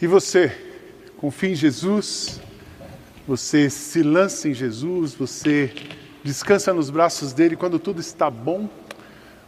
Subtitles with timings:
[0.00, 0.56] E você,
[1.16, 2.40] confia em Jesus,
[3.26, 5.72] você se lança em Jesus, você
[6.22, 8.70] descansa nos braços dele quando tudo está bom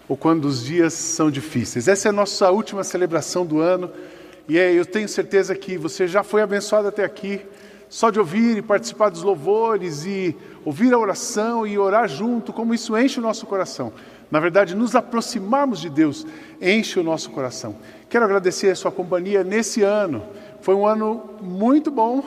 [0.08, 1.86] ou quando os dias são difíceis.
[1.86, 3.92] Essa é a nossa última celebração do ano
[4.48, 7.40] e é, eu tenho certeza que você já foi abençoado até aqui,
[7.88, 12.74] só de ouvir e participar dos louvores e ouvir a oração e orar junto, como
[12.74, 13.92] isso enche o nosso coração.
[14.30, 16.26] Na verdade, nos aproximarmos de Deus
[16.60, 17.76] enche o nosso coração.
[18.08, 20.22] Quero agradecer a sua companhia nesse ano.
[20.60, 22.22] Foi um ano muito bom,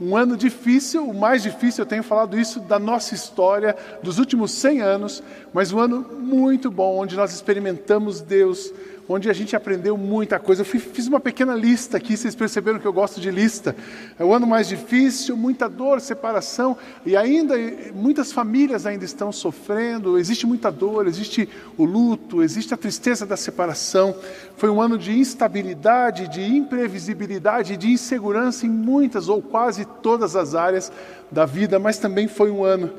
[0.00, 4.50] um ano difícil, o mais difícil, eu tenho falado isso da nossa história, dos últimos
[4.52, 8.72] 100 anos, mas um ano muito bom, onde nós experimentamos Deus
[9.12, 10.62] onde a gente aprendeu muita coisa.
[10.62, 13.76] Eu fiz uma pequena lista aqui, vocês perceberam que eu gosto de lista.
[14.18, 17.54] É o ano mais difícil, muita dor, separação, e ainda
[17.94, 23.36] muitas famílias ainda estão sofrendo, existe muita dor, existe o luto, existe a tristeza da
[23.36, 24.14] separação.
[24.56, 30.54] Foi um ano de instabilidade, de imprevisibilidade, de insegurança em muitas ou quase todas as
[30.54, 30.90] áreas
[31.30, 32.90] da vida, mas também foi um ano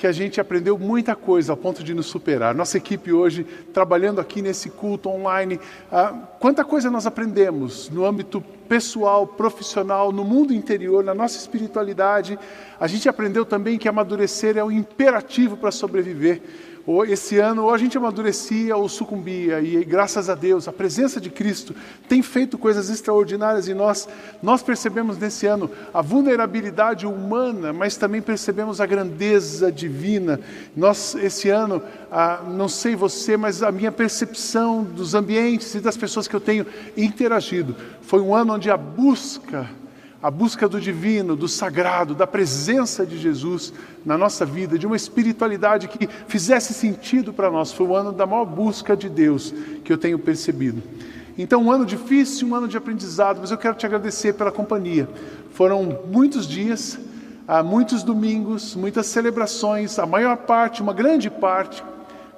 [0.00, 2.54] que a gente aprendeu muita coisa ao ponto de nos superar.
[2.54, 5.60] Nossa equipe hoje, trabalhando aqui nesse culto online,
[5.92, 12.38] ah, quanta coisa nós aprendemos no âmbito pessoal, profissional, no mundo interior, na nossa espiritualidade.
[12.80, 16.40] A gente aprendeu também que amadurecer é o imperativo para sobreviver
[16.86, 21.20] ou esse ano ou a gente amadurecia ou sucumbia, e graças a Deus, a presença
[21.20, 21.74] de Cristo
[22.08, 24.08] tem feito coisas extraordinárias em nós.
[24.42, 30.40] Nós percebemos nesse ano a vulnerabilidade humana, mas também percebemos a grandeza divina.
[30.76, 35.96] Nós, esse ano, ah, não sei você, mas a minha percepção dos ambientes e das
[35.96, 39.79] pessoas que eu tenho interagido foi um ano onde a busca
[40.22, 43.72] a busca do divino, do sagrado, da presença de Jesus
[44.04, 47.72] na nossa vida, de uma espiritualidade que fizesse sentido para nós.
[47.72, 50.82] Foi o ano da maior busca de Deus que eu tenho percebido.
[51.38, 55.08] Então, um ano difícil, um ano de aprendizado, mas eu quero te agradecer pela companhia.
[55.54, 56.98] Foram muitos dias,
[57.64, 61.82] muitos domingos, muitas celebrações, a maior parte, uma grande parte,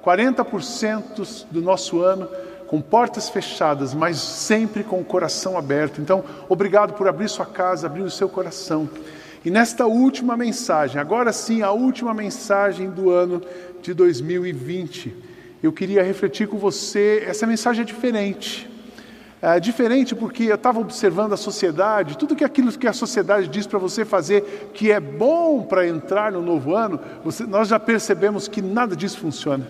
[0.05, 2.29] 40% do nosso ano
[2.73, 6.01] com portas fechadas, mas sempre com o coração aberto.
[6.01, 8.89] Então, obrigado por abrir sua casa, abrir o seu coração.
[9.45, 13.43] E nesta última mensagem, agora sim, a última mensagem do ano
[13.79, 15.15] de 2020,
[15.61, 17.23] eu queria refletir com você.
[17.27, 18.67] Essa mensagem é diferente.
[19.39, 23.67] É diferente porque eu estava observando a sociedade, tudo que aquilo que a sociedade diz
[23.67, 28.47] para você fazer que é bom para entrar no novo ano, você, nós já percebemos
[28.47, 29.67] que nada disso funciona.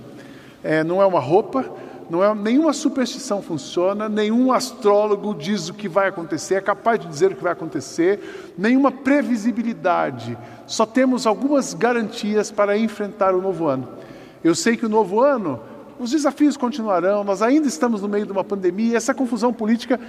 [0.63, 1.69] É, não é uma roupa,
[2.09, 7.07] não é, nenhuma superstição funciona, nenhum astrólogo diz o que vai acontecer, é capaz de
[7.07, 10.37] dizer o que vai acontecer, nenhuma previsibilidade.
[10.67, 13.87] Só temos algumas garantias para enfrentar o novo ano.
[14.43, 15.59] Eu sei que o novo ano,
[15.99, 19.99] os desafios continuarão, nós ainda estamos no meio de uma pandemia, essa confusão política,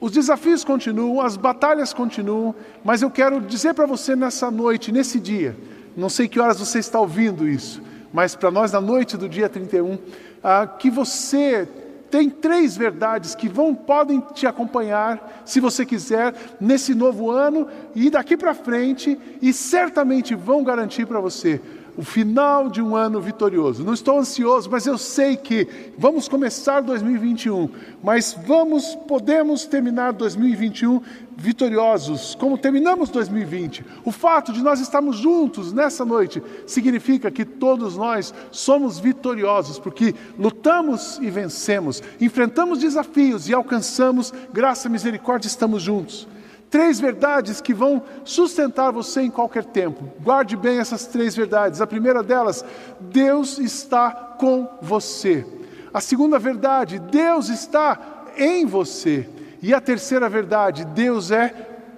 [0.00, 2.54] os desafios continuam, as batalhas continuam,
[2.84, 5.56] mas eu quero dizer para você nessa noite, nesse dia,
[5.96, 7.82] não sei que horas você está ouvindo isso,
[8.12, 9.98] mas para nós na noite do dia 31,
[10.42, 11.68] ah, que você
[12.10, 18.08] tem três verdades que vão podem te acompanhar, se você quiser, nesse novo ano e
[18.08, 21.60] daqui para frente, e certamente vão garantir para você
[21.98, 23.82] o final de um ano vitorioso.
[23.82, 25.66] Não estou ansioso, mas eu sei que
[25.98, 27.68] vamos começar 2021,
[28.00, 31.02] mas vamos, podemos terminar 2021
[31.36, 33.84] vitoriosos, como terminamos 2020.
[34.04, 40.14] O fato de nós estarmos juntos nessa noite significa que todos nós somos vitoriosos, porque
[40.38, 46.28] lutamos e vencemos, enfrentamos desafios e alcançamos graça misericórdia, estamos juntos.
[46.70, 50.12] Três verdades que vão sustentar você em qualquer tempo.
[50.20, 51.80] Guarde bem essas três verdades.
[51.80, 52.64] A primeira delas,
[53.00, 55.46] Deus está com você.
[55.92, 59.28] A segunda verdade, Deus está em você.
[59.62, 61.48] E a terceira verdade, Deus é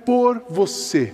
[0.06, 1.12] por você.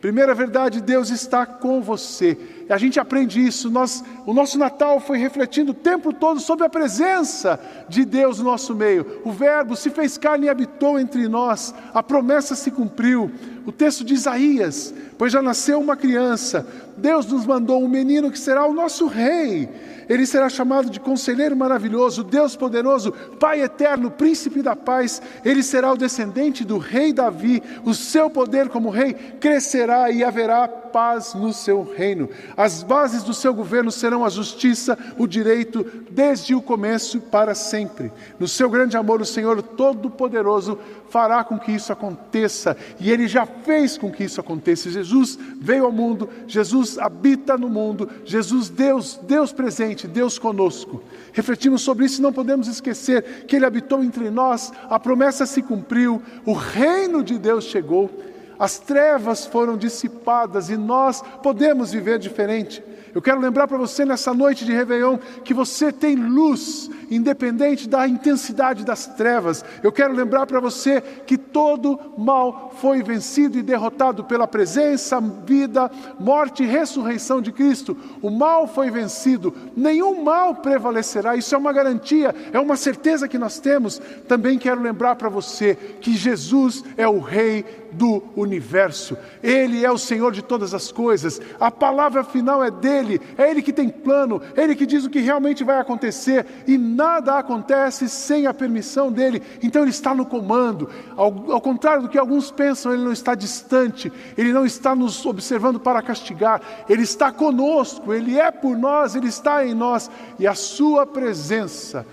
[0.00, 2.38] Primeira verdade, Deus está com você.
[2.68, 3.70] A gente aprende isso.
[3.70, 7.58] Nós, o nosso Natal foi refletindo o tempo todo sobre a presença
[7.88, 9.20] de Deus no nosso meio.
[9.24, 11.74] O Verbo se fez carne e habitou entre nós.
[11.94, 13.30] A promessa se cumpriu.
[13.68, 16.66] O texto de Isaías, pois já nasceu uma criança.
[16.96, 19.68] Deus nos mandou um menino que será o nosso rei
[20.08, 25.20] ele será chamado de Conselheiro Maravilhoso, Deus Poderoso, Pai Eterno, Príncipe da Paz.
[25.44, 27.62] Ele será o descendente do rei Davi.
[27.84, 32.30] O seu poder como rei crescerá e haverá paz no seu reino.
[32.56, 38.10] As bases do seu governo serão a justiça, o direito, desde o começo para sempre.
[38.40, 40.78] No seu grande amor, o Senhor Todo-Poderoso
[41.10, 44.90] fará com que isso aconteça, e ele já fez com que isso acontecesse.
[44.90, 51.02] Jesus veio ao mundo, Jesus habita no mundo, Jesus, Deus, Deus presente, Deus conosco.
[51.32, 55.62] Refletimos sobre isso e não podemos esquecer que Ele habitou entre nós, a promessa se
[55.62, 58.10] cumpriu, o reino de Deus chegou,
[58.58, 62.82] as trevas foram dissipadas e nós podemos viver diferente.
[63.14, 68.06] Eu quero lembrar para você nessa noite de Réveillon que você tem luz, independente da
[68.06, 69.64] intensidade das trevas.
[69.82, 75.90] Eu quero lembrar para você que todo mal foi vencido e derrotado pela presença, vida,
[76.18, 77.96] morte e ressurreição de Cristo.
[78.22, 81.36] O mal foi vencido, nenhum mal prevalecerá.
[81.36, 84.00] Isso é uma garantia, é uma certeza que nós temos.
[84.26, 89.16] Também quero lembrar para você que Jesus é o Rei do universo.
[89.42, 91.40] Ele é o Senhor de todas as coisas.
[91.58, 93.20] A palavra final é dele.
[93.36, 96.76] É ele que tem plano, é ele que diz o que realmente vai acontecer e
[96.76, 99.42] nada acontece sem a permissão dele.
[99.62, 100.88] Então ele está no comando.
[101.16, 105.24] Ao, ao contrário do que alguns pensam, ele não está distante, ele não está nos
[105.24, 106.60] observando para castigar.
[106.88, 112.06] Ele está conosco, ele é por nós, ele está em nós e a sua presença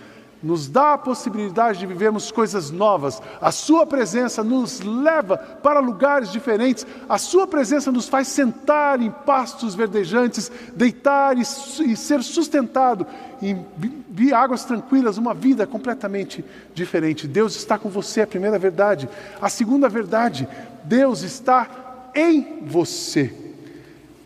[0.45, 3.19] nos dá a possibilidade de vivermos coisas novas.
[3.41, 6.85] A Sua presença nos leva para lugares diferentes.
[7.09, 13.07] A Sua presença nos faz sentar em pastos verdejantes, deitar e, e ser sustentado
[13.49, 16.43] em águas tranquilas, uma vida completamente
[16.73, 17.27] diferente.
[17.27, 19.09] Deus está com você, a primeira verdade.
[19.41, 20.47] A segunda verdade,
[20.83, 23.33] Deus está em você.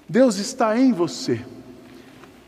[0.08, 1.42] Deus está em você.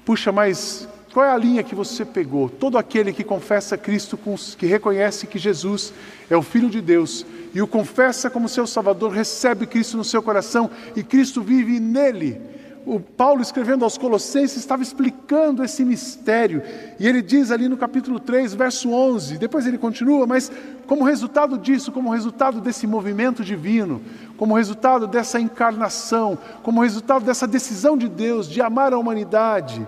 [0.05, 2.49] Puxa, mas qual é a linha que você pegou?
[2.49, 4.17] Todo aquele que confessa Cristo,
[4.57, 5.93] que reconhece que Jesus
[6.29, 10.23] é o Filho de Deus e o confessa como seu Salvador, recebe Cristo no seu
[10.23, 12.41] coração e Cristo vive nele.
[12.85, 16.63] O Paulo, escrevendo aos Colossenses, estava explicando esse mistério,
[16.99, 20.51] e ele diz ali no capítulo 3, verso 11, depois ele continua, mas
[20.87, 24.01] como resultado disso, como resultado desse movimento divino,
[24.35, 29.87] como resultado dessa encarnação, como resultado dessa decisão de Deus de amar a humanidade,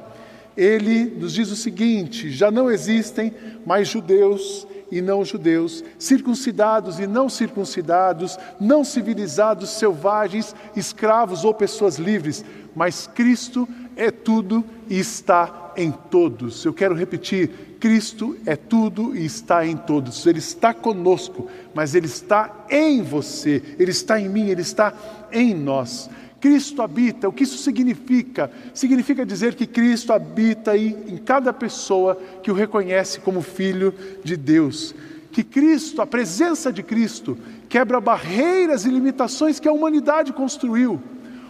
[0.56, 3.34] ele nos diz o seguinte: já não existem
[3.66, 11.98] mais judeus e não judeus, circuncidados e não circuncidados, não civilizados, selvagens, escravos ou pessoas
[11.98, 12.44] livres,
[12.76, 16.64] mas Cristo é tudo e está em todos.
[16.66, 20.26] Eu quero repetir: Cristo é tudo e está em todos.
[20.26, 24.94] Ele está conosco, mas Ele está em você, Ele está em mim, Ele está
[25.32, 26.10] em nós.
[26.44, 28.52] Cristo habita, o que isso significa?
[28.74, 33.96] Significa dizer que Cristo habita em cada pessoa que o reconhece como filho
[34.26, 34.94] de Deus.
[35.32, 37.38] Que Cristo, a presença de Cristo,
[37.70, 41.02] quebra barreiras e limitações que a humanidade construiu.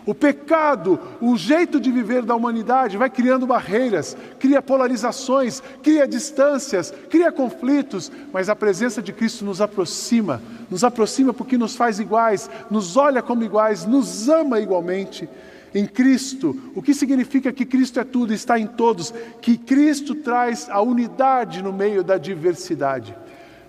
[0.05, 6.93] O pecado, o jeito de viver da humanidade vai criando barreiras, cria polarizações, cria distâncias,
[7.09, 12.49] cria conflitos, mas a presença de Cristo nos aproxima, nos aproxima porque nos faz iguais,
[12.69, 15.29] nos olha como iguais, nos ama igualmente.
[15.73, 20.69] Em Cristo, o que significa que Cristo é tudo, está em todos, que Cristo traz
[20.69, 23.15] a unidade no meio da diversidade.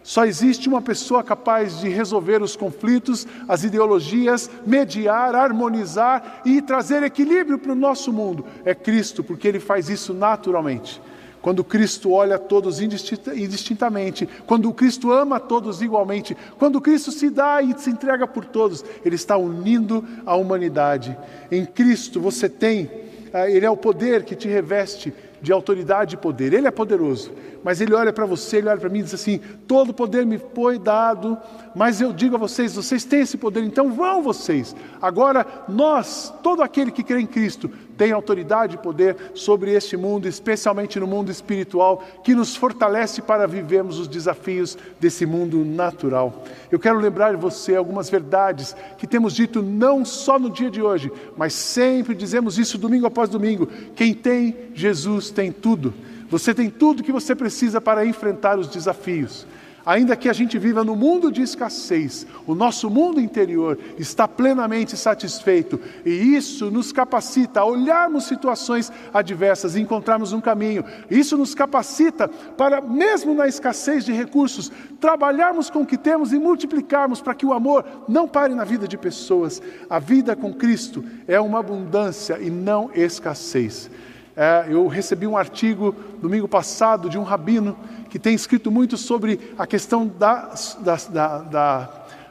[0.04, 7.02] Só existe uma pessoa capaz de resolver os conflitos, as ideologias, mediar, harmonizar e trazer
[7.02, 8.44] equilíbrio para o nosso mundo.
[8.66, 11.00] É Cristo, porque Ele faz isso naturalmente.
[11.40, 17.30] Quando Cristo olha a todos indistintamente, quando Cristo ama a todos igualmente, quando Cristo se
[17.30, 21.16] dá e se entrega por todos, Ele está unindo a humanidade.
[21.50, 22.90] Em Cristo você tem,
[23.32, 26.52] ah, Ele é o poder que te reveste de autoridade e poder.
[26.52, 27.30] Ele é poderoso
[27.64, 30.38] mas ele olha para você, ele olha para mim e diz assim: todo poder me
[30.38, 31.38] foi dado,
[31.74, 34.76] mas eu digo a vocês, vocês têm esse poder, então vão vocês.
[35.00, 40.28] Agora, nós, todo aquele que crê em Cristo, tem autoridade e poder sobre este mundo,
[40.28, 46.44] especialmente no mundo espiritual, que nos fortalece para vivermos os desafios desse mundo natural.
[46.70, 51.10] Eu quero lembrar você algumas verdades que temos dito não só no dia de hoje,
[51.36, 53.68] mas sempre dizemos isso domingo após domingo.
[53.94, 55.94] Quem tem Jesus tem tudo.
[56.28, 59.46] Você tem tudo que você precisa para enfrentar os desafios.
[59.86, 64.96] Ainda que a gente viva no mundo de escassez, o nosso mundo interior está plenamente
[64.96, 70.84] satisfeito e isso nos capacita a olharmos situações adversas e encontrarmos um caminho.
[71.10, 76.38] Isso nos capacita para, mesmo na escassez de recursos, trabalharmos com o que temos e
[76.38, 79.60] multiplicarmos para que o amor não pare na vida de pessoas.
[79.90, 83.90] A vida com Cristo é uma abundância e não escassez.
[84.36, 87.76] É, eu recebi um artigo domingo passado de um rabino
[88.10, 91.90] que tem escrito muito sobre a questão da, da, da, da,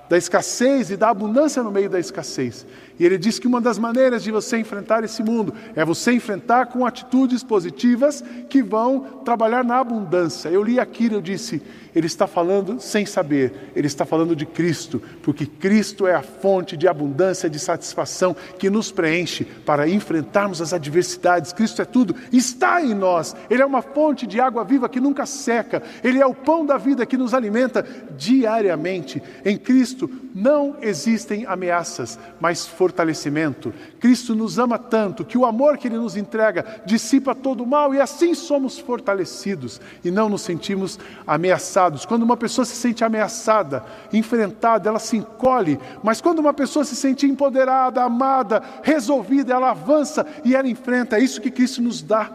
[0.10, 2.66] da escassez e da abundância no meio da escassez.
[3.00, 6.68] E ele diz que uma das maneiras de você enfrentar esse mundo é você enfrentar
[6.68, 10.50] com atitudes positivas que vão trabalhar na abundância.
[10.50, 11.62] Eu li aquilo eu disse:
[11.96, 16.76] ele está falando sem saber, ele está falando de Cristo, porque Cristo é a fonte
[16.76, 21.54] de abundância, de satisfação que nos preenche para enfrentarmos as adversidades.
[21.54, 23.36] Cristo é tudo, está em nós.
[23.50, 26.78] Ele é uma fonte de água viva que nunca seca, ele é o pão da
[26.78, 27.86] vida que nos alimenta
[28.18, 29.22] diariamente.
[29.46, 33.74] Em Cristo não existem ameaças, mas fortalecimento.
[33.98, 37.96] Cristo nos ama tanto que o amor que ele nos entrega dissipa todo o mal
[37.96, 42.06] e assim somos fortalecidos e não nos sentimos ameaçados.
[42.06, 45.80] Quando uma pessoa se sente ameaçada, enfrentada, ela se encolhe.
[46.04, 51.18] Mas quando uma pessoa se sente empoderada, amada, resolvida, ela avança e ela enfrenta.
[51.18, 52.30] É isso que Cristo nos dá.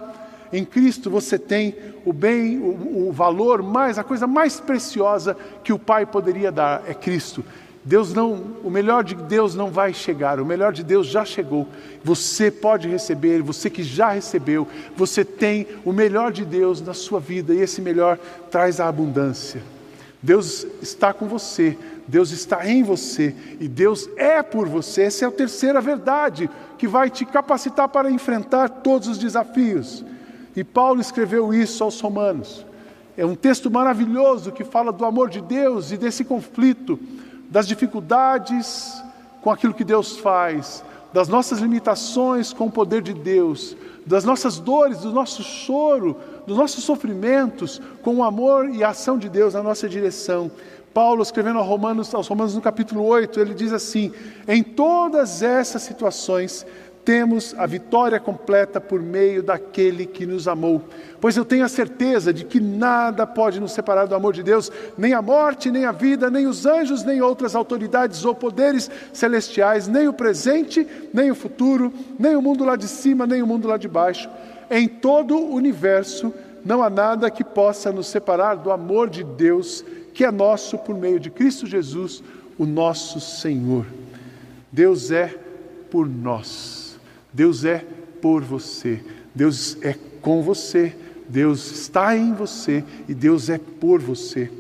[0.50, 1.76] Em Cristo você tem
[2.07, 6.85] o bem, o, o valor mais, a coisa mais preciosa que o Pai poderia dar
[6.88, 7.45] é Cristo.
[7.85, 11.67] Deus não, o melhor de Deus não vai chegar, o melhor de Deus já chegou.
[12.05, 14.67] Você pode receber, você que já recebeu,
[14.97, 18.19] você tem o melhor de Deus na sua vida e esse melhor
[18.51, 19.63] traz a abundância.
[20.21, 25.03] Deus está com você, Deus está em você e Deus é por você.
[25.03, 30.05] Essa é a terceira verdade que vai te capacitar para enfrentar todos os desafios.
[30.57, 32.67] E Paulo escreveu isso aos Romanos.
[33.17, 36.99] É um texto maravilhoso que fala do amor de Deus e desse conflito
[37.49, 39.02] das dificuldades
[39.40, 44.59] com aquilo que Deus faz, das nossas limitações com o poder de Deus, das nossas
[44.59, 49.55] dores, do nosso choro, dos nossos sofrimentos, com o amor e a ação de Deus
[49.55, 50.50] na nossa direção.
[50.93, 54.12] Paulo, escrevendo aos Romanos, aos Romanos no capítulo 8, ele diz assim:
[54.47, 56.67] em todas essas situações,
[57.09, 60.85] temos a vitória completa por meio daquele que nos amou.
[61.19, 64.71] Pois eu tenho a certeza de que nada pode nos separar do amor de Deus,
[64.99, 69.88] nem a morte, nem a vida, nem os anjos, nem outras autoridades ou poderes celestiais,
[69.88, 73.69] nem o presente, nem o futuro, nem o mundo lá de cima, nem o mundo
[73.69, 74.29] lá de baixo.
[74.71, 76.31] Em todo o universo
[76.62, 80.95] não há nada que possa nos separar do amor de Deus, que é nosso por
[80.95, 82.23] meio de Cristo Jesus,
[82.59, 83.87] o nosso Senhor.
[84.71, 85.35] Deus é
[85.91, 86.78] por nós.
[87.33, 87.85] Deus é
[88.21, 89.03] por você,
[89.35, 90.95] Deus é com você,
[91.29, 94.51] Deus está em você e Deus é por você.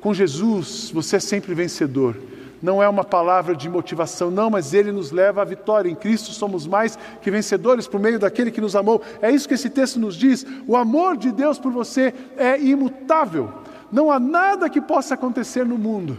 [0.00, 2.16] Com Jesus, você é sempre vencedor.
[2.62, 5.90] Não é uma palavra de motivação, não, mas ele nos leva à vitória.
[5.90, 9.02] Em Cristo somos mais que vencedores por meio daquele que nos amou.
[9.20, 10.46] É isso que esse texto nos diz.
[10.66, 13.52] O amor de Deus por você é imutável.
[13.92, 16.16] Não há nada que possa acontecer no mundo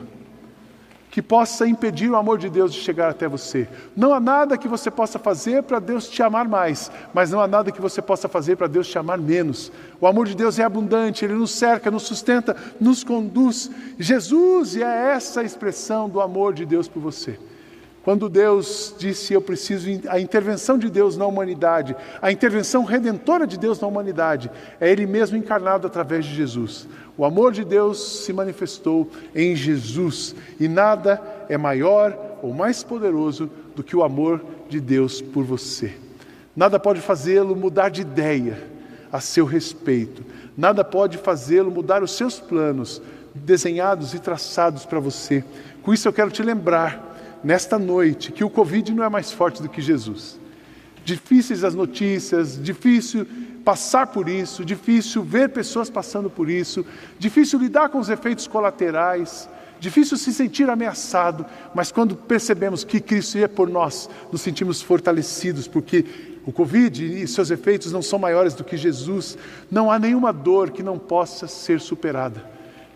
[1.15, 3.69] que possa impedir o amor de Deus de chegar até você.
[3.95, 7.48] Não há nada que você possa fazer para Deus te amar mais, mas não há
[7.48, 9.72] nada que você possa fazer para Deus te amar menos.
[10.01, 13.72] O amor de Deus é abundante, ele nos cerca, nos sustenta, nos conduz.
[13.98, 17.39] Jesus é essa expressão do amor de Deus por você.
[18.06, 23.58] Quando Deus disse: Eu preciso, a intervenção de Deus na humanidade, a intervenção redentora de
[23.58, 26.88] Deus na humanidade, é Ele mesmo encarnado através de Jesus.
[27.18, 31.20] O amor de Deus se manifestou em Jesus e nada
[31.50, 35.92] é maior ou mais poderoso do que o amor de Deus por você.
[36.56, 38.62] Nada pode fazê-lo mudar de ideia
[39.12, 40.24] a seu respeito,
[40.56, 43.02] nada pode fazê-lo mudar os seus planos
[43.34, 45.44] desenhados e traçados para você.
[45.82, 47.14] Com isso eu quero te lembrar
[47.46, 50.40] nesta noite que o Covid não é mais forte do que Jesus.
[51.06, 53.28] Difíceis as notícias, difícil
[53.64, 56.84] passar por isso, difícil ver pessoas passando por isso,
[57.20, 59.48] difícil lidar com os efeitos colaterais,
[59.80, 65.68] difícil se sentir ameaçado, mas quando percebemos que Cristo é por nós, nos sentimos fortalecidos,
[65.68, 66.04] porque
[66.48, 69.38] o Covid e seus efeitos não são maiores do que Jesus,
[69.70, 72.44] não há nenhuma dor que não possa ser superada.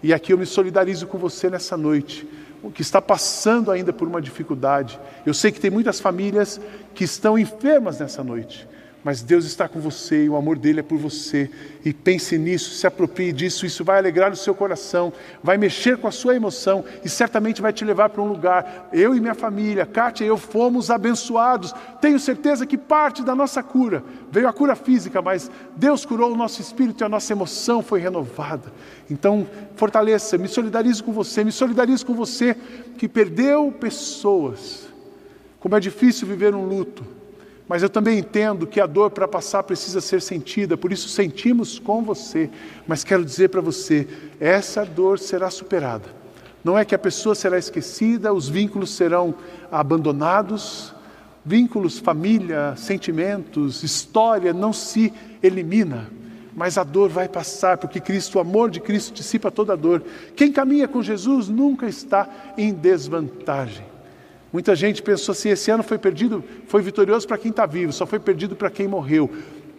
[0.01, 2.27] E aqui eu me solidarizo com você nessa noite
[2.74, 5.00] que está passando ainda por uma dificuldade.
[5.25, 6.60] Eu sei que tem muitas famílias
[6.94, 8.68] que estão enfermas nessa noite
[9.03, 11.50] mas Deus está com você e o amor dele é por você.
[11.86, 16.08] E pense nisso, se aproprie disso, isso vai alegrar o seu coração, vai mexer com
[16.08, 18.89] a sua emoção e certamente vai te levar para um lugar.
[18.91, 21.74] Eu e minha família, Kátia e eu fomos abençoados.
[22.01, 26.38] Tenho certeza que parte da nossa cura veio a cura física, mas Deus curou o
[26.38, 28.74] nosso espírito e a nossa emoção foi renovada.
[29.10, 32.53] Então, fortaleça, me solidarizo com você, me solidarizo com você
[32.98, 34.89] que perdeu pessoas.
[35.58, 37.18] Como é difícil viver um luto
[37.69, 41.77] mas eu também entendo que a dor para passar precisa ser sentida, por isso sentimos
[41.77, 42.49] com você.
[42.88, 44.07] Mas quero dizer para você:
[44.39, 46.05] essa dor será superada.
[46.63, 49.35] Não é que a pessoa será esquecida, os vínculos serão
[49.71, 50.95] abandonados,
[51.45, 56.09] vínculos, família, sentimentos, história não se elimina,
[56.55, 60.03] mas a dor vai passar, porque Cristo, o amor de Cristo dissipa toda a dor.
[60.35, 63.88] Quem caminha com Jesus nunca está em desvantagem.
[64.51, 68.06] Muita gente pensou assim: esse ano foi perdido, foi vitorioso para quem está vivo, só
[68.06, 69.29] foi perdido para quem morreu.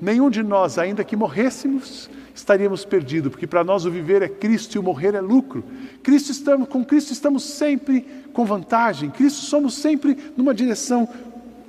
[0.00, 4.74] Nenhum de nós, ainda que morrêssemos, estaríamos perdidos, porque para nós o viver é Cristo
[4.74, 5.62] e o morrer é lucro.
[6.02, 11.08] Cristo estamos, com Cristo estamos sempre com vantagem, Cristo somos sempre numa direção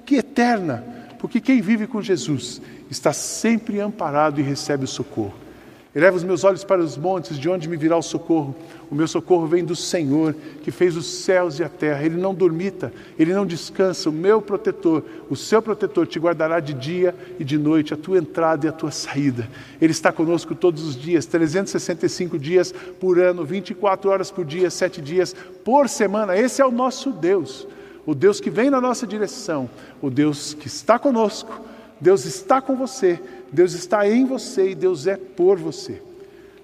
[0.05, 0.84] que é eterna,
[1.20, 5.34] porque quem vive com Jesus está sempre amparado e recebe o socorro.
[5.93, 8.55] Eleva os meus olhos para os montes, de onde me virá o socorro?
[8.89, 10.33] O meu socorro vem do Senhor,
[10.63, 12.05] que fez os céus e a terra.
[12.05, 14.10] Ele não dormita, ele não descansa.
[14.10, 18.19] O meu protetor, o seu protetor, te guardará de dia e de noite, a tua
[18.19, 19.50] entrada e a tua saída.
[19.81, 25.01] Ele está conosco todos os dias, 365 dias por ano, 24 horas por dia, 7
[25.01, 26.38] dias por semana.
[26.38, 27.67] Esse é o nosso Deus,
[28.05, 29.69] o Deus que vem na nossa direção,
[30.01, 31.70] o Deus que está conosco.
[32.01, 33.20] Deus está com você
[33.51, 36.01] Deus está em você e Deus é por você.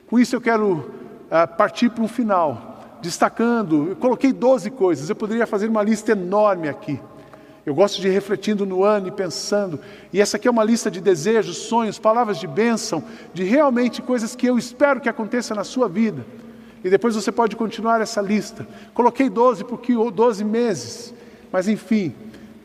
[0.07, 5.15] Com isso eu quero uh, partir para um final, destacando, eu coloquei 12 coisas, eu
[5.15, 6.99] poderia fazer uma lista enorme aqui.
[7.65, 9.77] Eu gosto de ir refletindo no ano e pensando,
[10.13, 13.03] e essa aqui é uma lista de desejos, sonhos, palavras de bênção,
[13.33, 16.25] de realmente coisas que eu espero que aconteça na sua vida.
[16.81, 18.65] E depois você pode continuar essa lista.
[18.93, 21.13] Coloquei 12 porque 12 meses,
[21.51, 22.15] mas enfim,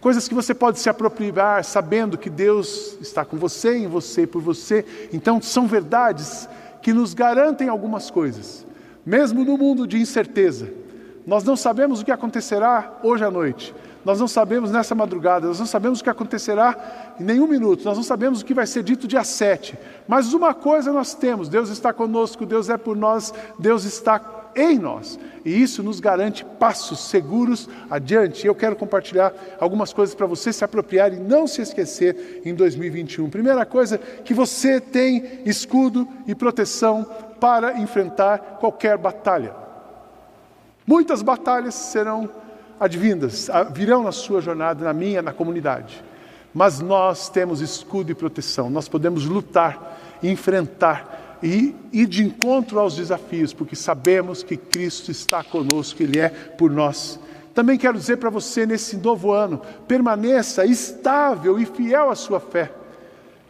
[0.03, 4.43] coisas que você pode se apropriar sabendo que Deus está com você, em você, por
[4.43, 4.85] você.
[5.13, 6.49] Então, são verdades
[6.83, 8.67] que nos garantem algumas coisas,
[9.07, 10.69] mesmo no mundo de incerteza.
[11.25, 13.73] Nós não sabemos o que acontecerá hoje à noite,
[14.05, 17.97] nós não sabemos nessa madrugada, nós não sabemos o que acontecerá em nenhum minuto, nós
[17.97, 19.79] não sabemos o que vai ser dito dia 7.
[20.09, 24.79] Mas uma coisa nós temos: Deus está conosco, Deus é por nós, Deus está em
[24.79, 25.19] nós.
[25.45, 28.47] E isso nos garante passos seguros adiante.
[28.47, 33.29] Eu quero compartilhar algumas coisas para você se apropriar e não se esquecer em 2021.
[33.31, 37.05] Primeira coisa, que você tem escudo e proteção
[37.41, 39.55] para enfrentar qualquer batalha.
[40.87, 42.29] Muitas batalhas serão
[42.79, 46.03] advindas, virão na sua jornada, na minha, na comunidade.
[46.53, 52.97] Mas nós temos escudo e proteção, nós podemos lutar, enfrentar e ir de encontro aos
[52.97, 57.19] desafios, porque sabemos que Cristo está conosco, Ele é por nós.
[57.53, 62.71] Também quero dizer para você nesse novo ano: permaneça estável e fiel à sua fé.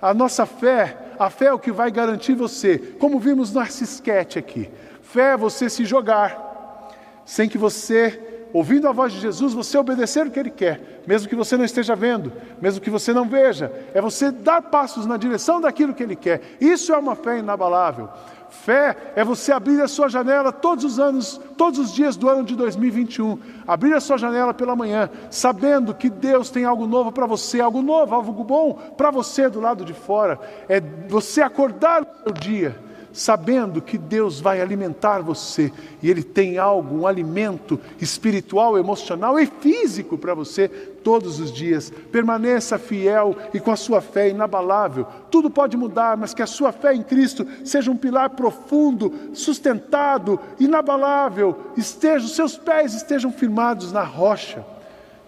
[0.01, 4.39] A nossa fé, a fé é o que vai garantir você, como vimos no esquete
[4.39, 4.69] aqui.
[5.03, 6.91] Fé é você se jogar,
[7.25, 11.29] sem que você ouvindo a voz de Jesus, você obedecer o que Ele quer, mesmo
[11.29, 15.17] que você não esteja vendo, mesmo que você não veja, é você dar passos na
[15.17, 16.41] direção daquilo que Ele quer.
[16.61, 18.09] Isso é uma fé inabalável.
[18.51, 22.45] Fé é você abrir a sua janela todos os anos, todos os dias do ano
[22.45, 23.39] de 2021.
[23.67, 27.81] Abrir a sua janela pela manhã, sabendo que Deus tem algo novo para você, algo
[27.81, 30.39] novo, algo bom para você do lado de fora.
[30.69, 32.77] É você acordar no seu dia
[33.13, 35.73] sabendo que Deus vai alimentar você
[36.03, 41.93] e Ele tem algo, um alimento espiritual, emocional e físico para você todos os dias.
[42.11, 45.07] Permaneça fiel e com a sua fé inabalável.
[45.31, 50.41] Tudo pode mudar, mas que a sua fé em Cristo seja um pilar profundo, sustentado,
[50.59, 51.57] inabalável.
[51.77, 54.65] Esteja, os seus pés estejam firmados na rocha.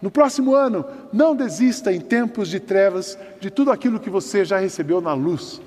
[0.01, 4.59] No próximo ano, não desista em tempos de trevas de tudo aquilo que você já
[4.59, 5.62] recebeu na luz.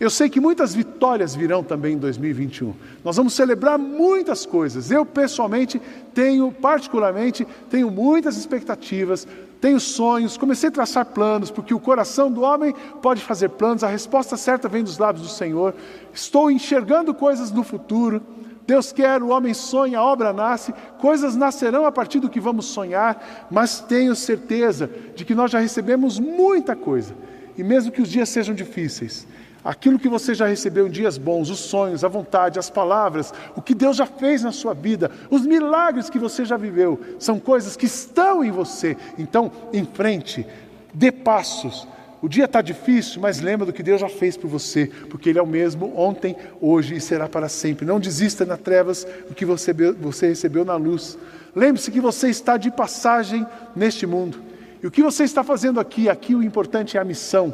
[0.00, 2.72] Eu sei que muitas vitórias virão também em 2021.
[3.04, 4.92] Nós vamos celebrar muitas coisas.
[4.92, 5.82] Eu pessoalmente
[6.14, 9.26] tenho, particularmente, tenho muitas expectativas,
[9.60, 13.88] tenho sonhos, comecei a traçar planos, porque o coração do homem pode fazer planos, a
[13.88, 15.74] resposta certa vem dos lábios do Senhor.
[16.14, 18.22] Estou enxergando coisas no futuro.
[18.64, 22.66] Deus quer, o homem sonha, a obra nasce, coisas nascerão a partir do que vamos
[22.66, 27.14] sonhar, mas tenho certeza de que nós já recebemos muita coisa.
[27.56, 29.26] E mesmo que os dias sejam difíceis,
[29.68, 33.60] Aquilo que você já recebeu em dias bons, os sonhos, a vontade, as palavras, o
[33.60, 37.76] que Deus já fez na sua vida, os milagres que você já viveu, são coisas
[37.76, 38.96] que estão em você.
[39.18, 40.46] Então, em frente,
[40.94, 41.86] dê passos.
[42.22, 45.38] O dia está difícil, mas lembra do que Deus já fez por você, porque Ele
[45.38, 47.84] é o mesmo ontem, hoje e será para sempre.
[47.84, 51.18] Não desista nas trevas do que você, você recebeu na luz.
[51.54, 54.40] Lembre-se que você está de passagem neste mundo.
[54.82, 56.08] E o que você está fazendo aqui?
[56.08, 57.52] Aqui o importante é a missão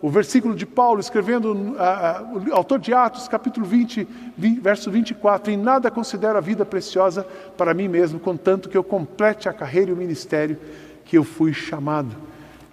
[0.00, 4.06] o versículo de Paulo, escrevendo, uh, autor de Atos, capítulo 20,
[4.36, 8.84] 20, verso 24: Em nada considero a vida preciosa para mim mesmo, contanto que eu
[8.84, 10.58] complete a carreira e o ministério
[11.04, 12.28] que eu fui chamado.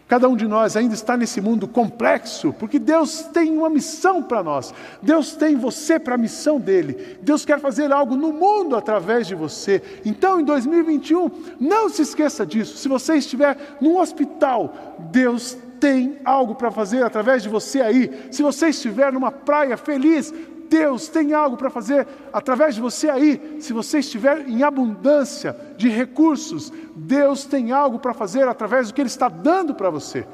[0.07, 4.43] Cada um de nós ainda está nesse mundo complexo, porque Deus tem uma missão para
[4.43, 4.71] nós.
[5.01, 7.17] Deus tem você para a missão dele.
[7.23, 9.81] Deus quer fazer algo no mundo através de você.
[10.05, 12.77] Então, em 2021, não se esqueça disso.
[12.77, 14.75] Se você estiver num hospital,
[15.11, 18.27] Deus tem algo para fazer através de você aí.
[18.31, 20.33] Se você estiver numa praia feliz,
[20.69, 25.89] Deus tem algo para fazer através de você aí, se você estiver em abundância de
[25.89, 30.25] recursos, Deus tem algo para fazer através do que Ele está dando para você.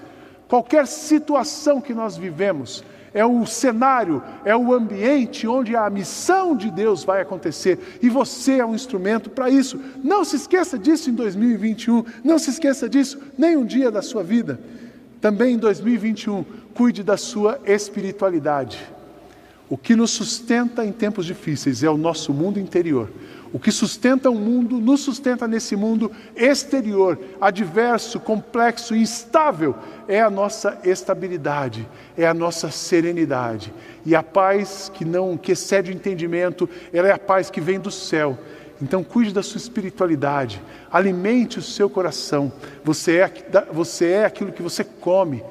[0.47, 6.71] Qualquer situação que nós vivemos, é o cenário, é o ambiente onde a missão de
[6.71, 9.79] Deus vai acontecer e você é um instrumento para isso.
[10.03, 14.23] Não se esqueça disso em 2021, não se esqueça disso nem um dia da sua
[14.23, 14.59] vida.
[15.21, 18.79] Também em 2021, cuide da sua espiritualidade.
[19.69, 23.09] O que nos sustenta em tempos difíceis é o nosso mundo interior.
[23.53, 29.75] O que sustenta o mundo, nos sustenta nesse mundo exterior, adverso, complexo e instável,
[30.07, 33.73] é a nossa estabilidade, é a nossa serenidade.
[34.05, 37.79] E a paz que não que excede o entendimento, ela é a paz que vem
[37.79, 38.37] do céu.
[38.81, 42.51] Então cuide da sua espiritualidade, alimente o seu coração.
[42.83, 43.31] Você é,
[43.71, 45.43] você é aquilo que você come.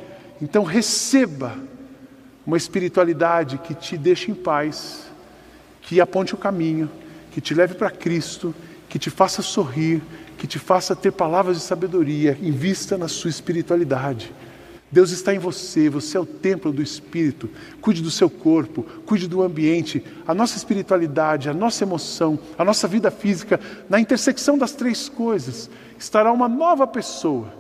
[0.43, 1.55] Então receba
[2.47, 5.05] uma espiritualidade que te deixe em paz,
[5.83, 6.91] que aponte o caminho
[7.31, 8.55] que te leve para Cristo,
[8.89, 10.03] que te faça sorrir,
[10.37, 14.33] que te faça ter palavras de sabedoria, invista na sua espiritualidade.
[14.93, 17.49] Deus está em você, você é o templo do Espírito.
[17.81, 22.89] Cuide do seu corpo, cuide do ambiente, a nossa espiritualidade, a nossa emoção, a nossa
[22.89, 27.55] vida física, na intersecção das três coisas, estará uma nova pessoa,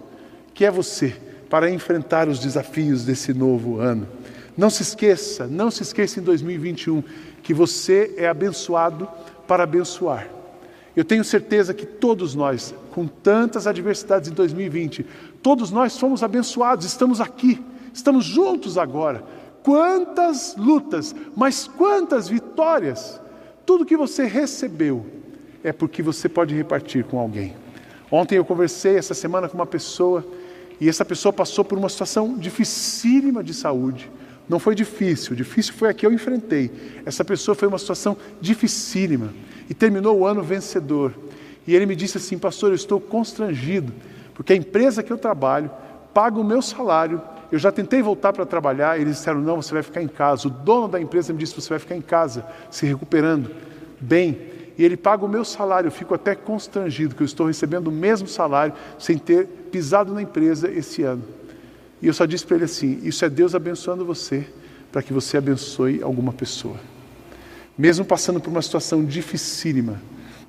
[0.52, 1.16] que é você,
[1.48, 4.08] para enfrentar os desafios desse novo ano.
[4.56, 7.02] Não se esqueça, não se esqueça em 2021
[7.42, 9.08] que você é abençoado
[9.46, 10.28] para abençoar.
[10.94, 15.06] Eu tenho certeza que todos nós, com tantas adversidades em 2020,
[15.42, 19.24] todos nós fomos abençoados, estamos aqui, estamos juntos agora.
[19.62, 23.20] Quantas lutas, mas quantas vitórias!
[23.66, 25.06] Tudo que você recebeu
[25.62, 27.54] é porque você pode repartir com alguém.
[28.10, 30.24] Ontem eu conversei essa semana com uma pessoa
[30.80, 34.10] e essa pessoa passou por uma situação dificílima de saúde.
[34.48, 36.70] Não foi difícil, difícil foi a que eu enfrentei.
[37.06, 39.32] Essa pessoa foi uma situação dificílima
[39.68, 41.14] e terminou o ano vencedor.
[41.66, 43.92] E ele me disse assim: Pastor, eu estou constrangido,
[44.40, 45.70] porque a empresa que eu trabalho
[46.14, 47.20] paga o meu salário.
[47.52, 50.48] Eu já tentei voltar para trabalhar, eles disseram: Não, você vai ficar em casa.
[50.48, 53.50] O dono da empresa me disse: Você vai ficar em casa, se recuperando
[54.00, 54.40] bem.
[54.78, 55.88] E ele paga o meu salário.
[55.88, 60.22] Eu fico até constrangido, que eu estou recebendo o mesmo salário sem ter pisado na
[60.22, 61.22] empresa esse ano.
[62.00, 64.48] E eu só disse para ele assim: Isso é Deus abençoando você,
[64.90, 66.76] para que você abençoe alguma pessoa.
[67.76, 70.00] Mesmo passando por uma situação dificílima,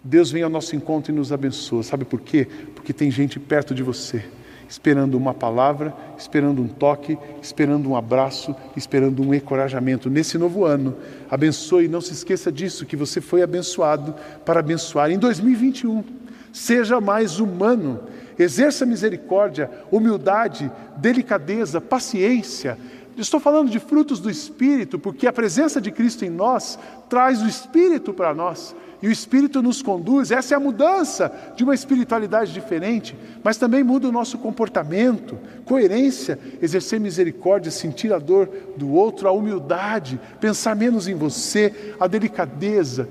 [0.04, 1.84] Deus vem ao nosso encontro e nos abençoa.
[1.84, 2.48] Sabe por quê?
[2.74, 4.24] Porque tem gente perto de você,
[4.68, 10.10] esperando uma palavra, esperando um toque, esperando um abraço, esperando um encorajamento.
[10.10, 10.96] Nesse novo ano,
[11.30, 15.12] abençoe não se esqueça disso, que você foi abençoado para abençoar.
[15.12, 16.04] Em 2021,
[16.52, 18.00] seja mais humano
[18.40, 22.78] exerça misericórdia, humildade, delicadeza, paciência.
[23.22, 26.78] Estou falando de frutos do Espírito, porque a presença de Cristo em nós
[27.10, 28.76] traz o Espírito para nós.
[29.02, 33.84] E o Espírito nos conduz, essa é a mudança de uma espiritualidade diferente, mas também
[33.84, 40.76] muda o nosso comportamento, coerência, exercer misericórdia, sentir a dor do outro, a humildade, pensar
[40.76, 43.10] menos em você, a delicadeza,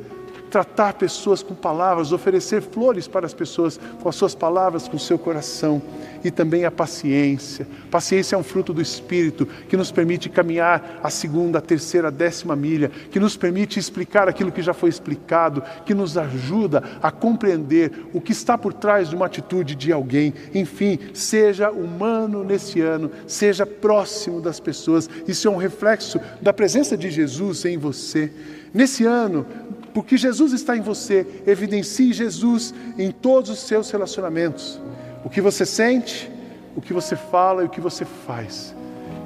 [0.51, 5.01] tratar pessoas com palavras, oferecer flores para as pessoas com as suas palavras, com o
[5.01, 5.81] seu coração.
[6.23, 7.67] E também a paciência.
[7.91, 12.11] Paciência é um fruto do Espírito que nos permite caminhar a segunda, a terceira, a
[12.11, 17.11] décima milha, que nos permite explicar aquilo que já foi explicado, que nos ajuda a
[17.11, 20.35] compreender o que está por trás de uma atitude de alguém.
[20.55, 25.09] Enfim, seja humano nesse ano, seja próximo das pessoas.
[25.27, 28.31] Isso é um reflexo da presença de Jesus em você.
[28.73, 29.47] Nesse ano,
[29.93, 34.81] porque Jesus está em você, evidencie Jesus em todos os seus relacionamentos.
[35.25, 36.31] O que você sente,
[36.77, 38.75] o que você fala e o que você faz.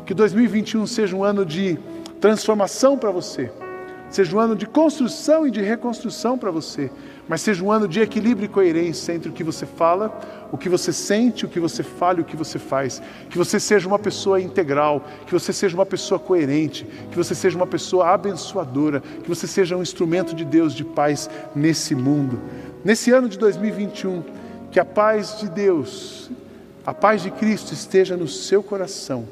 [0.07, 1.79] Que 2021 seja um ano de
[2.21, 3.51] transformação para você,
[4.11, 6.91] seja um ano de construção e de reconstrução para você
[7.29, 10.19] mas seja um ano de equilíbrio e coerência entre o que você fala,
[10.53, 13.01] o que você sente, o que você fala e o que você faz.
[13.31, 17.57] Que você seja uma pessoa integral, que você seja uma pessoa coerente, que você seja
[17.57, 22.41] uma pessoa abençoadora, que você seja um instrumento de Deus de paz nesse mundo.
[22.85, 24.23] Nesse ano de 2021,
[24.71, 26.31] que a paz de Deus,
[26.85, 29.27] a paz de Cristo esteja no seu coração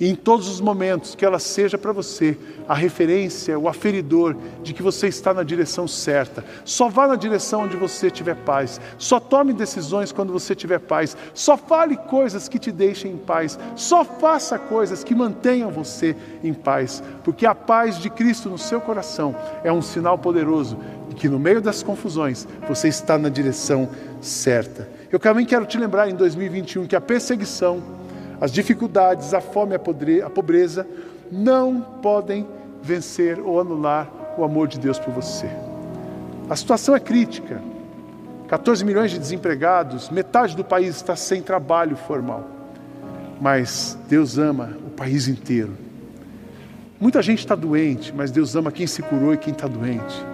[0.00, 2.36] e em todos os momentos que ela seja para você
[2.68, 6.44] a referência, o aferidor de que você está na direção certa.
[6.64, 8.80] Só vá na direção onde você tiver paz.
[8.96, 11.16] Só tome decisões quando você tiver paz.
[11.34, 13.58] Só fale coisas que te deixem em paz.
[13.74, 18.80] Só faça coisas que mantenham você em paz, porque a paz de Cristo no seu
[18.80, 19.34] coração
[19.64, 20.76] é um sinal poderoso
[21.08, 23.88] de que no meio das confusões você está na direção
[24.20, 24.88] certa.
[25.10, 27.82] Eu também quero te lembrar em 2021 que a perseguição
[28.40, 30.86] as dificuldades, a fome, a pobreza
[31.30, 32.46] não podem
[32.82, 35.48] vencer ou anular o amor de Deus por você.
[36.48, 37.60] A situação é crítica.
[38.48, 42.48] 14 milhões de desempregados, metade do país está sem trabalho formal.
[43.40, 45.72] Mas Deus ama o país inteiro.
[46.98, 50.24] Muita gente está doente, mas Deus ama quem se curou e quem está doente.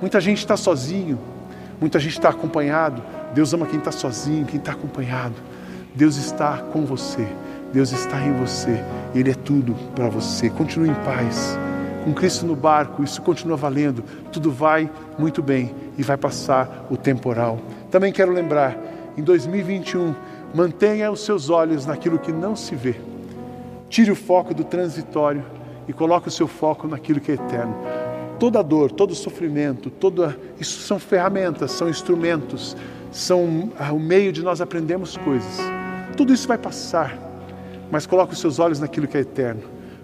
[0.00, 1.18] Muita gente está sozinho,
[1.80, 3.02] muita gente está acompanhado.
[3.34, 5.34] Deus ama quem está sozinho, quem está acompanhado.
[5.94, 7.26] Deus está com você,
[7.72, 10.50] Deus está em você, Ele é tudo para você.
[10.50, 11.56] Continue em paz
[12.04, 16.96] com Cristo no barco, isso continua valendo, tudo vai muito bem e vai passar o
[16.96, 17.58] temporal.
[17.90, 18.76] Também quero lembrar,
[19.16, 20.14] em 2021,
[20.54, 22.96] mantenha os seus olhos naquilo que não se vê.
[23.88, 25.44] Tire o foco do transitório
[25.86, 27.76] e coloque o seu foco naquilo que é eterno.
[28.38, 32.76] Toda dor, todo sofrimento, toda isso são ferramentas, são instrumentos,
[33.12, 35.58] são ah, o meio de nós aprendermos coisas.
[36.16, 37.16] Tudo isso vai passar,
[37.92, 39.62] mas coloque os seus olhos naquilo que é eterno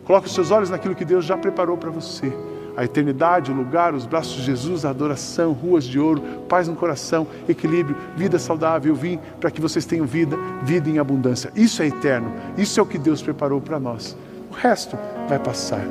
[0.08, 2.32] Coloque os seus olhos naquilo que Deus já preparou para você.
[2.74, 6.74] A eternidade, o lugar, os braços de Jesus, a adoração, ruas de ouro, paz no
[6.74, 8.90] coração, equilíbrio, vida saudável.
[8.90, 11.52] Eu vim para que vocês tenham vida, vida em abundância.
[11.54, 12.32] Isso é eterno.
[12.56, 14.16] Isso é o que Deus preparou para nós.
[14.50, 14.96] O resto
[15.28, 15.84] vai passar.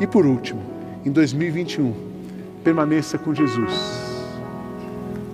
[0.00, 0.62] E por último,
[1.04, 1.92] em 2021,
[2.62, 3.72] permaneça com Jesus.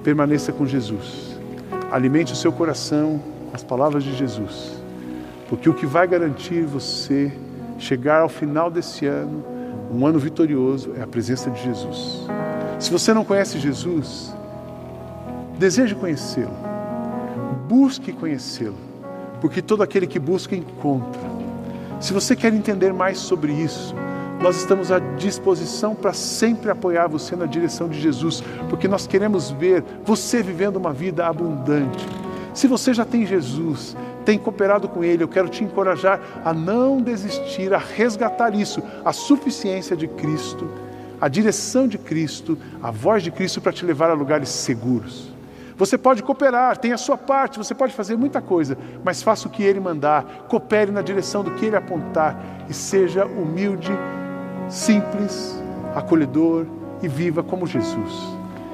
[0.03, 1.39] Permaneça com Jesus.
[1.91, 3.21] Alimente o seu coração
[3.51, 4.82] com as palavras de Jesus.
[5.53, 7.31] Porque o que vai garantir você
[7.79, 9.45] chegar ao final desse ano,
[9.93, 12.27] um ano vitorioso, é a presença de Jesus.
[12.79, 14.35] Se você não conhece Jesus,
[15.59, 16.57] deseje conhecê-lo,
[17.69, 18.79] busque conhecê-lo,
[19.43, 21.21] porque todo aquele que busca encontra.
[22.01, 23.95] Se você quer entender mais sobre isso,
[24.41, 29.51] nós estamos à disposição para sempre apoiar você na direção de Jesus, porque nós queremos
[29.51, 32.09] ver você vivendo uma vida abundante.
[32.55, 33.95] Se você já tem Jesus,
[34.33, 39.13] tem cooperado com Ele, eu quero te encorajar a não desistir, a resgatar isso, a
[39.13, 40.67] suficiência de Cristo,
[41.21, 45.31] a direção de Cristo, a voz de Cristo para te levar a lugares seguros.
[45.77, 49.51] Você pode cooperar, tem a sua parte, você pode fazer muita coisa, mas faça o
[49.51, 53.93] que Ele mandar, coopere na direção do que Ele apontar e seja humilde,
[54.71, 55.63] simples,
[55.95, 56.65] acolhedor
[57.03, 58.15] e viva como Jesus.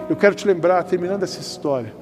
[0.09, 1.93] Eu quero te lembrar, terminando essa história,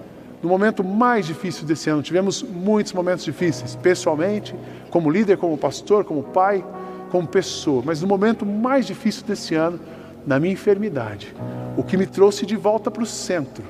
[0.47, 2.01] no momento mais difícil desse ano.
[2.03, 4.55] Tivemos muitos momentos difíceis, pessoalmente,
[4.91, 6.65] como líder, como pastor, como pai,
[7.11, 7.83] como pessoa.
[7.85, 9.81] Mas no momento mais difícil desse ano,
[10.25, 11.35] na minha enfermidade,
[11.77, 13.65] o que me trouxe de volta para o centro,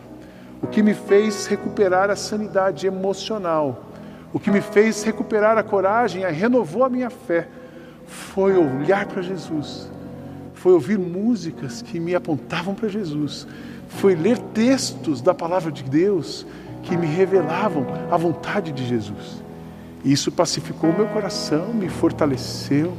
[0.60, 3.86] o que me fez recuperar a sanidade emocional,
[4.30, 7.48] o que me fez recuperar a coragem, a renovou a minha fé,
[8.06, 9.90] foi olhar para Jesus,
[10.52, 13.46] foi ouvir músicas que me apontavam para Jesus,
[13.88, 16.46] foi ler textos da palavra de Deus
[16.86, 19.42] que me revelavam a vontade de Jesus.
[20.04, 22.96] E isso pacificou o meu coração, me fortaleceu.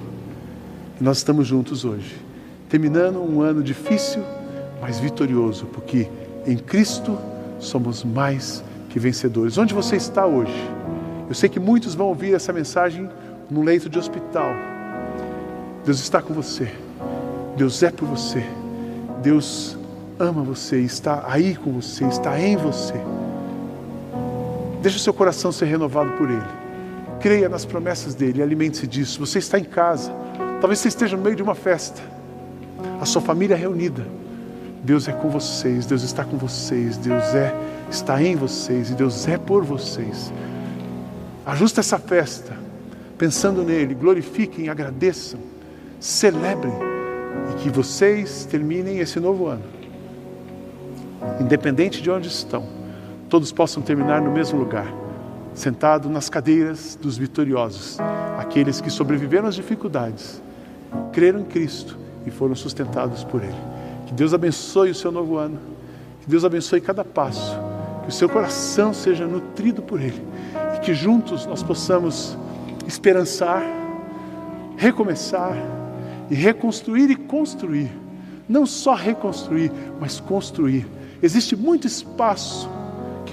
[1.00, 2.21] E nós estamos juntos hoje,
[2.67, 4.21] terminando um ano difícil,
[4.82, 6.10] mas vitorioso, porque
[6.45, 7.17] em Cristo
[7.60, 9.58] somos mais que vencedores.
[9.58, 10.69] Onde você está hoje?
[11.30, 13.10] Eu sei que muitos vão ouvir essa mensagem
[13.50, 14.52] num leito de hospital.
[15.86, 16.69] Deus está com você.
[17.56, 18.43] Deus é por você.
[19.21, 19.78] Deus
[20.19, 22.95] ama você, está aí com você, está em você.
[24.88, 26.47] Deixe seu coração ser renovado por Ele.
[27.19, 29.19] Creia nas promessas dele, alimente-se disso.
[29.19, 30.13] Você está em casa,
[30.62, 32.02] talvez você esteja no meio de uma festa,
[33.02, 34.08] a sua família é reunida.
[34.82, 37.54] Deus é com vocês, Deus está com vocês, Deus é
[37.91, 40.32] está em vocês e Deus é por vocês.
[41.45, 42.54] Ajuste essa festa,
[43.17, 45.41] pensando nele, glorifiquem, agradeçam,
[46.00, 46.71] celebrem
[47.52, 49.65] e que vocês terminem esse novo ano
[51.41, 52.77] independente de onde estão,
[53.30, 54.88] todos possam terminar no mesmo lugar,
[55.54, 57.98] sentado nas cadeiras dos vitoriosos,
[58.38, 60.42] aqueles que sobreviveram às dificuldades,
[61.12, 63.56] creram em Cristo e foram sustentados por Ele.
[64.06, 65.60] Que Deus abençoe o seu novo ano,
[66.22, 67.58] que Deus abençoe cada passo,
[68.04, 70.22] que o seu coração seja nutrido por Ele
[70.76, 72.38] e que juntos nós possamos
[72.88, 73.63] esperançar,
[74.78, 75.58] recomeçar
[76.30, 77.92] e reconstruir e construir.
[78.48, 80.88] Não só reconstruir, mas construir
[81.22, 82.70] Existe muito espaço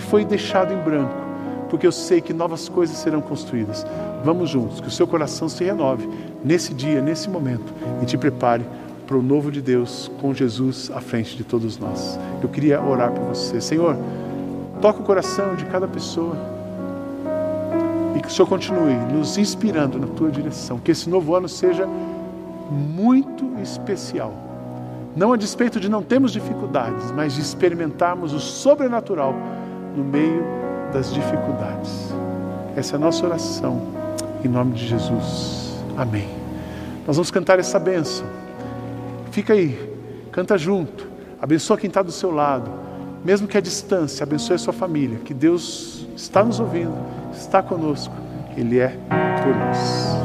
[0.05, 1.15] foi deixado em branco,
[1.69, 3.87] porque eu sei que novas coisas serão construídas.
[4.25, 6.09] Vamos juntos, que o seu coração se renove
[6.45, 8.65] nesse dia, nesse momento, e te prepare
[9.07, 12.19] para o novo de Deus com Jesus à frente de todos nós.
[12.43, 13.61] Eu queria orar por você.
[13.61, 13.97] Senhor,
[14.81, 16.37] toca o coração de cada pessoa
[18.17, 20.79] e que o Senhor continue nos inspirando na tua direção.
[20.79, 21.87] Que esse novo ano seja
[22.71, 24.33] muito especial
[25.17, 29.35] não a despeito de não termos dificuldades, mas de experimentarmos o sobrenatural
[29.97, 30.45] no meio
[30.93, 32.13] das dificuldades.
[32.77, 33.81] Essa é a nossa oração,
[34.45, 35.79] em nome de Jesus.
[35.97, 36.29] Amém.
[37.07, 38.27] Nós vamos cantar essa bênção.
[39.31, 39.95] Fica aí,
[40.35, 41.07] Canta junto.
[41.41, 42.69] Abençoa quem está do seu lado.
[43.25, 45.21] Mesmo que a distância, abençoe a sua família.
[45.25, 46.93] Que Deus está nos ouvindo,
[47.33, 48.13] está conosco.
[48.57, 48.89] Ele é
[49.45, 50.24] por nós.